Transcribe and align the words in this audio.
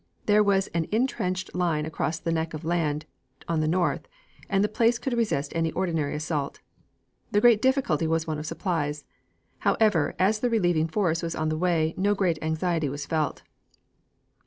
There 0.25 0.41
was 0.43 0.65
an 0.69 0.87
intrenched 0.91 1.53
line 1.53 1.85
across 1.85 2.17
the 2.17 2.31
neck 2.31 2.55
of 2.55 2.65
land 2.65 3.05
on 3.47 3.59
the 3.59 3.67
north, 3.67 4.07
and 4.49 4.63
the 4.63 4.67
place 4.67 4.97
could 4.97 5.13
resist 5.13 5.51
any 5.55 5.71
ordinary 5.73 6.15
assault. 6.15 6.59
The 7.31 7.39
great 7.39 7.61
difficulty 7.61 8.07
was 8.07 8.25
one 8.25 8.39
of 8.39 8.47
supplies. 8.47 9.05
However, 9.59 10.15
as 10.17 10.39
the 10.39 10.49
relieving 10.49 10.87
force 10.87 11.21
was 11.21 11.35
on 11.35 11.49
the 11.49 11.55
way, 11.55 11.93
no 11.97 12.15
great 12.15 12.39
anxiety 12.41 12.89
was 12.89 13.05
felt. 13.05 13.43